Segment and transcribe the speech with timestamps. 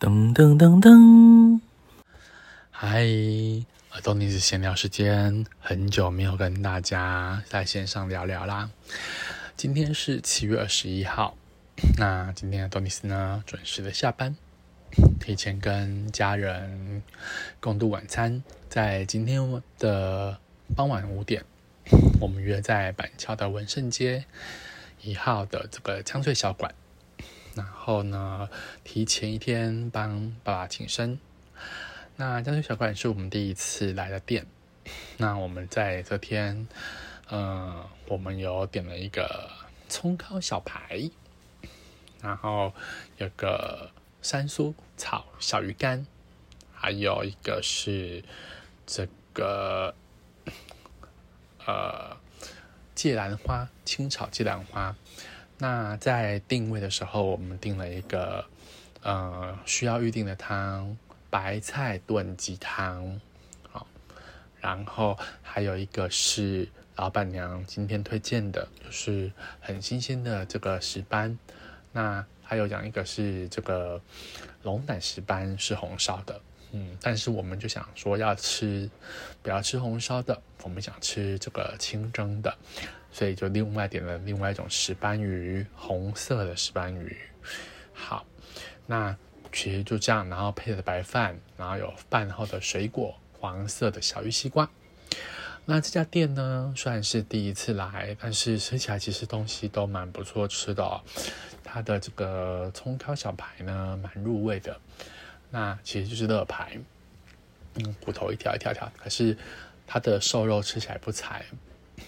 [0.00, 1.60] 噔噔噔噔，
[2.70, 3.04] 嗨，
[3.92, 8.70] 耳朵尼斯闲聊时间，很久没有跟大家在线上聊聊啦。
[9.58, 11.36] 今天是七月二十一号，
[11.98, 14.34] 那今天的多尼斯呢准时的下班，
[15.20, 17.02] 提前跟家人
[17.60, 18.42] 共度晚餐。
[18.70, 20.38] 在今天的
[20.74, 21.44] 傍晚五点，
[22.22, 24.24] 我们约在板桥的文胜街
[25.02, 26.74] 一号的这个江翠小馆。
[27.54, 28.48] 然后呢，
[28.84, 31.18] 提前一天帮爸爸庆生。
[32.16, 34.46] 那江翠小馆是我们第一次来的店。
[35.16, 36.66] 那我们在这天，
[37.30, 39.50] 嗯，我们有点了一个
[39.88, 41.10] 葱烤小排，
[42.20, 42.72] 然后
[43.18, 43.90] 有个
[44.22, 46.06] 山苏炒小鱼干，
[46.72, 48.24] 还有一个是
[48.86, 49.94] 这个
[51.66, 52.16] 呃
[52.94, 54.94] 芥兰花清炒芥兰花。
[55.62, 58.42] 那在定位的时候，我们定了一个
[59.02, 60.96] 呃需要预定的汤，
[61.28, 63.20] 白菜炖鸡汤，
[63.70, 63.86] 好，
[64.58, 69.30] 然后还有一个是老板娘今天推荐的，就是
[69.60, 71.38] 很新鲜的这个石斑。
[71.92, 74.00] 那还有讲一个是这个
[74.62, 76.40] 龙胆石斑是红烧的，
[76.72, 78.88] 嗯，但是我们就想说要吃
[79.42, 82.56] 不要吃红烧的，我们想吃这个清蒸的。
[83.12, 87.16] 所以就另外点了另外一种石斑鱼，红色的石斑鱼。
[87.92, 88.24] 好，
[88.86, 89.16] 那
[89.52, 94.70] 其实就这样，然后配着白饭，然后有饭后的水果，黄色的小玉西瓜。
[95.64, 101.00] 那这家店呢，虽然是第一次来，但是吃起来其实东西都蛮不错吃的。
[101.64, 104.80] 它的这个葱烤小排呢，蛮入味的。
[105.50, 106.78] 那其实就是乐牌，
[107.74, 109.36] 嗯，骨头一条一条条，可是
[109.86, 111.44] 它的瘦肉吃起来不柴。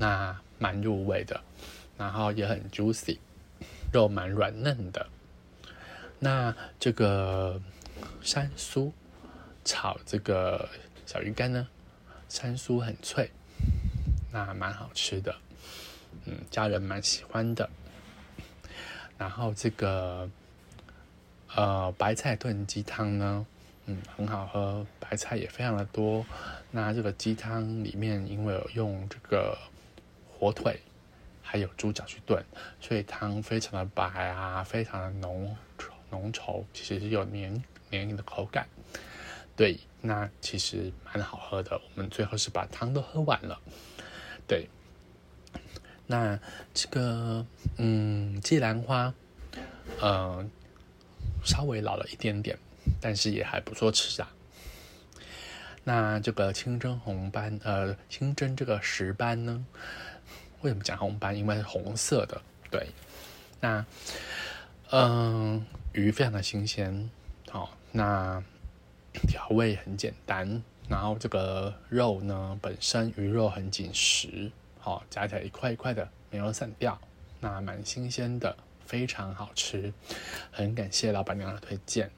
[0.00, 1.40] 那蛮入味的，
[1.98, 3.18] 然后也很 juicy，
[3.92, 5.06] 肉蛮软嫩的。
[6.20, 7.60] 那这个
[8.22, 8.92] 山苏
[9.62, 10.68] 炒这个
[11.04, 11.68] 小鱼干呢，
[12.30, 13.30] 山苏很脆，
[14.32, 15.36] 那蛮好吃的，
[16.24, 17.68] 嗯，家人蛮喜欢的。
[19.18, 20.28] 然后这个
[21.54, 23.46] 呃白菜炖鸡汤呢，
[23.86, 26.24] 嗯，很好喝，白菜也非常的多。
[26.70, 29.56] 那这个鸡汤里面因为有用这个。
[30.36, 30.78] 火腿
[31.42, 32.44] 还有猪脚去炖，
[32.78, 35.56] 所以汤非常的白啊，非常的浓
[36.10, 38.66] 浓稠，其实是有黏黏的口感。
[39.56, 41.80] 对，那其实蛮好喝的。
[41.80, 43.58] 我们最后是把汤都喝完了。
[44.46, 44.68] 对，
[46.08, 46.38] 那
[46.74, 47.46] 这个
[47.78, 49.14] 嗯，芥兰花，
[50.02, 50.50] 嗯，
[51.44, 52.58] 稍微老了一点点，
[53.00, 54.32] 但是也还不错吃啊。
[55.84, 59.64] 那这个清蒸红斑，呃，清蒸这个石斑呢？
[60.62, 61.36] 为什么讲红斑？
[61.36, 62.40] 因为是红色的。
[62.70, 62.88] 对，
[63.60, 63.84] 那
[64.90, 67.10] 嗯，鱼非常的新鲜，
[67.50, 68.42] 好，那
[69.28, 76.98] 调味很简单，然后这个肉呢，本身鱼肉很紧实，好，夹起来一块一块的，没有散掉，
[77.40, 78.56] 那蛮新鲜的，
[78.86, 79.92] 非常好吃，
[80.50, 82.10] 很感谢老板娘的推荐。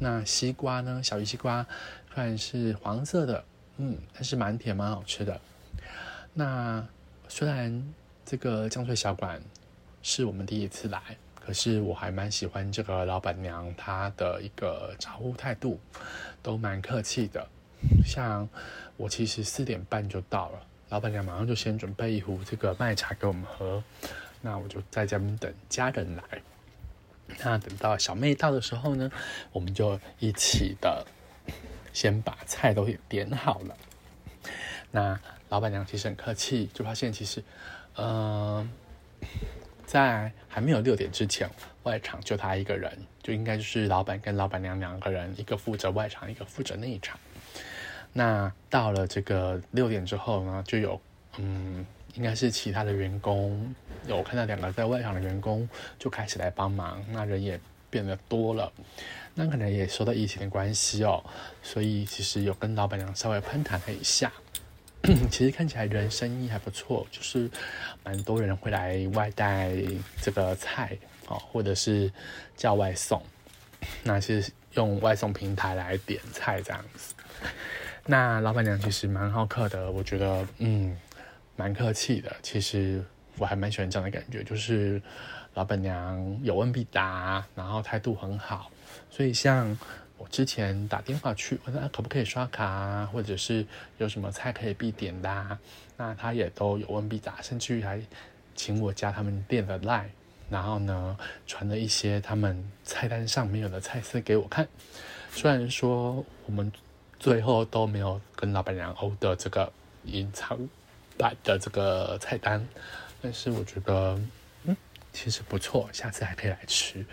[0.00, 1.02] 那西瓜呢？
[1.02, 1.64] 小鱼西瓜
[2.12, 3.44] 虽然是黄色的，
[3.76, 5.40] 嗯，但是蛮甜蛮好吃的。
[6.34, 6.84] 那
[7.28, 7.92] 虽然
[8.24, 9.40] 这个江翠小馆
[10.02, 11.00] 是我们第一次来，
[11.38, 15.78] 可是我还蛮喜欢这个老板娘她的一个招呼态度，
[16.42, 17.46] 都蛮客气的。
[18.04, 18.48] 像
[18.96, 23.82] 我其实四点半就到了，老板娘马上就先准备一壶这个麦茶给我们喝，
[24.42, 26.22] 那我就在这边等家人来。
[27.42, 29.10] 那等到小妹到的时候呢，
[29.52, 31.06] 我们就一起的
[31.94, 33.76] 先把菜都点好了。
[34.90, 37.42] 那老板娘其实很客气，就发现其实，
[37.96, 38.70] 嗯，
[39.86, 41.48] 在还没有六点之前，
[41.84, 42.92] 外场就她一个人，
[43.22, 47.18] 就应该就是老板跟老板娘两个人，一个负责外场，一个负责内场。
[48.12, 51.00] 那到了这个六点之后呢，就有
[51.38, 53.74] 嗯，应该是其他的员工，
[54.06, 55.68] 有看到两个在外场的员工
[55.98, 57.58] 就开始来帮忙，那人也
[57.90, 58.72] 变得多了。
[59.34, 61.24] 那可能也受到疫情的关系哦，
[61.62, 64.30] 所以其实有跟老板娘稍微攀谈了一下。
[65.32, 67.50] 其实看起来人生意还不错，就是
[68.04, 69.72] 蛮多人会来外带
[70.20, 70.96] 这个菜
[71.26, 72.12] 哦，或者是
[72.56, 73.20] 叫外送，
[74.04, 74.44] 那是
[74.74, 77.14] 用外送平台来点菜这样子。
[78.06, 80.96] 那老板娘其实蛮好客的，我觉得嗯
[81.56, 82.34] 蛮客气的。
[82.42, 83.04] 其实
[83.38, 85.00] 我还蛮喜欢这样的感觉，就是
[85.54, 88.70] 老板娘有问必答，然后态度很好，
[89.10, 89.78] 所以像。
[90.18, 93.66] 我之前打电话去问他可不可以刷卡，或者是
[93.98, 95.58] 有什么菜可以必点的，
[95.96, 98.00] 那他也都有问必答，甚至于还
[98.54, 100.10] 请我加他们店的 line，
[100.48, 104.68] 然后呢，传了一些他们菜单上没有的菜色给我看。
[105.32, 106.70] 虽然说我们
[107.18, 109.72] 最后都没有跟老板娘欧的这个
[110.04, 110.56] 隐藏
[111.16, 112.66] 版的这个菜单，
[113.20, 114.20] 但是我觉得，
[114.64, 114.76] 嗯，
[115.12, 117.04] 其实不错，下次还可以来吃。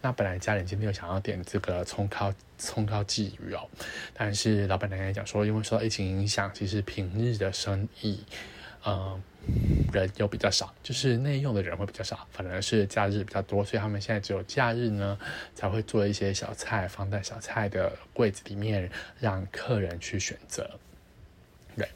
[0.00, 3.68] 那本来家人今天有想要点这个葱烤葱烤鲫鱼哦，
[4.14, 8.24] 但是老板娘也讲说，因为受到疫情影响，其实平日的生意。
[8.84, 9.22] 嗯，
[9.92, 15.16] 人又比较少，就是内用的人会比较少，反而是假日比较多，所以他们现在只有假日呢
[15.54, 18.90] 才会做一些小菜放在小菜的柜子里面，
[19.20, 20.68] 让客人去选择。
[21.76, 21.88] 对，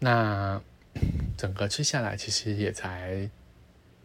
[0.00, 0.60] 那
[1.40, 3.30] 整个吃下来其实也才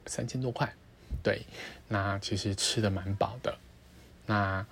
[0.06, 0.74] 三千多块，
[1.22, 1.42] 对，
[1.90, 3.58] 那其实吃的蛮饱的，
[4.26, 4.66] 那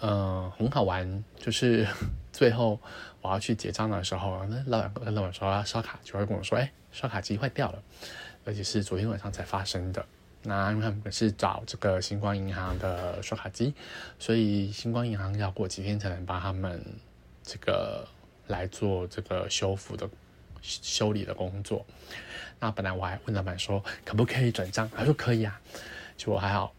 [0.00, 1.86] 嗯很好玩，就是
[2.30, 2.78] 最后。
[3.24, 7.82] 我要去结账的时候，那老板跟老板说要刷卡，就会跟我说：“哎，刷卡机坏掉了，
[8.44, 10.04] 而且是昨天晚上才发生的。”
[10.44, 13.72] 那因为他们是找这个星光银行的刷卡机，
[14.18, 16.84] 所以星光银行要过几天才能帮他们
[17.42, 18.06] 这个
[18.48, 20.06] 来做这个修复的
[20.64, 21.84] 修理的工作。
[22.58, 25.60] 那本来我还问老板说可不可以转账，他说可以啊。
[26.16, 26.74] 结果还好，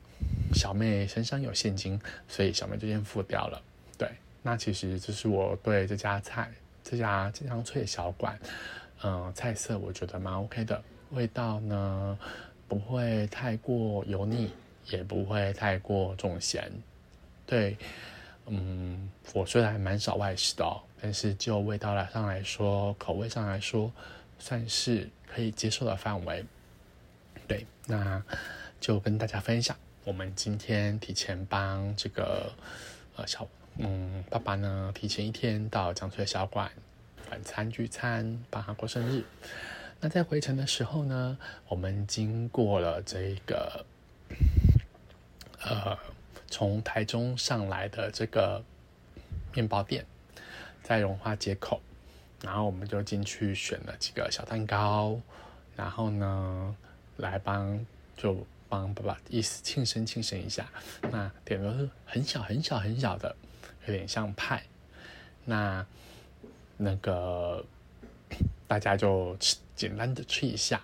[0.54, 3.62] 小妹身上有现金，所以小妹就先付掉了。
[3.98, 4.10] 对。
[4.42, 6.52] 那其实这是我对这家菜，
[6.84, 8.40] 这家金香脆小馆，
[9.04, 12.18] 嗯，菜色我觉得蛮 OK 的，味道呢
[12.68, 14.52] 不会太过油腻，
[14.88, 16.72] 也不会太过重咸。
[17.46, 17.78] 对，
[18.48, 23.92] 嗯，我虽然还蛮少外食的，但是就味道来上来说，口味上来说，
[24.40, 26.46] 算是可以接受的范围。
[27.48, 28.22] 对，那
[28.80, 32.52] 就跟大家分享，我们今天提前帮这个
[33.16, 33.48] 呃小。
[33.78, 36.72] 嗯，爸爸呢提前一天到江翠小馆
[37.30, 39.22] 晚餐聚餐，帮他过生日。
[40.00, 41.38] 那在回程的时候呢，
[41.68, 43.86] 我们经过了这个
[45.62, 45.98] 呃
[46.56, 48.64] 从台中上来的这个
[49.54, 50.06] 面包店，
[50.82, 51.82] 在荣华街口，
[52.42, 55.20] 然后我们就进去选了几个小蛋糕，
[55.76, 56.74] 然后呢
[57.18, 57.86] 来帮
[58.16, 60.66] 就帮爸爸意思庆生庆生一下。
[61.12, 63.36] 那点的是很小很小很小的。
[63.88, 64.64] 有点像派，
[65.44, 65.86] 那
[66.78, 67.66] 那个
[68.66, 70.82] 大家就吃简单的吃一下，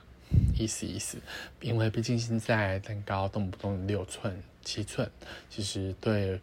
[0.57, 1.17] 意思意思，
[1.59, 5.09] 因为毕竟现在蛋糕动不动六寸、七寸，
[5.49, 6.39] 其实对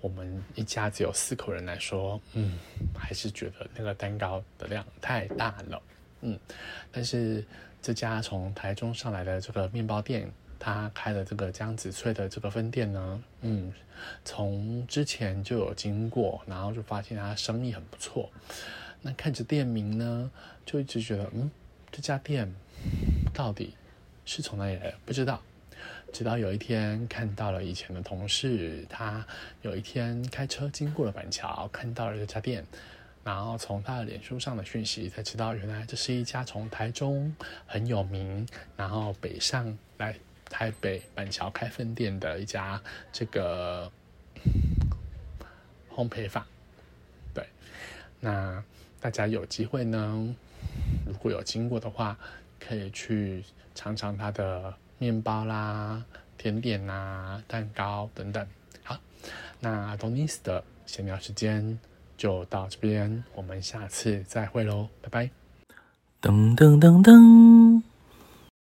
[0.00, 2.58] 我们一家只有四口人来说，嗯，
[2.96, 5.82] 还是觉得那个蛋糕的量太大了，
[6.22, 6.38] 嗯，
[6.90, 7.44] 但是
[7.80, 10.30] 这家从台中上来的这个面包店。
[10.56, 13.70] 他开的这个江子翠的这个分店呢，嗯，
[14.24, 18.30] 从之前就有经过，然后就发现他生意很不错。
[19.02, 20.30] 那看着店名呢，
[20.64, 21.50] 就一直觉得，嗯，
[21.92, 22.50] 这家店
[23.34, 23.74] 到底
[24.24, 24.94] 是从哪里来的？
[25.04, 25.42] 不知道。
[26.12, 29.26] 直到有一天看到了以前的同事，他
[29.60, 32.64] 有一天开车经过了板桥，看到了这家店，
[33.22, 37.34] 然后从他的脸书上的讯息才知道，原来这是一家从台中
[37.66, 40.14] 很有名，然后北上来。
[40.50, 43.90] 台北板桥开分店的一家这个
[45.90, 46.46] 烘焙坊，
[47.32, 47.44] 对，
[48.20, 48.62] 那
[49.00, 50.36] 大家有机会呢，
[51.06, 52.16] 如果有经过的话，
[52.66, 53.44] 可以去
[53.74, 56.04] 尝尝它的面包啦、
[56.38, 58.46] 甜点啦、蛋糕等等。
[58.82, 58.98] 好，
[59.60, 61.78] 那 Donis 的闲聊时间
[62.16, 65.30] 就到这边，我们下次再会喽，拜拜。
[66.22, 67.63] 噔噔噔噔。